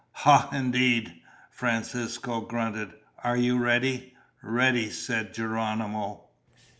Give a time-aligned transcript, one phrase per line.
[0.13, 1.21] "Ha indeed,"
[1.51, 2.93] Francisco grunted.
[3.23, 6.23] "Are you ready?" "Ready," said Geronimo.